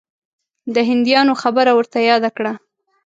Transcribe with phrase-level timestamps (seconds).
[0.73, 2.53] د هندیانو خبره ورته یاده کړه.